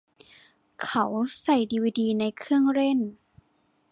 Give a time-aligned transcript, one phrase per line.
[0.83, 1.05] เขา
[1.41, 2.99] ใส่ดีวีดีในเครื่องเล่น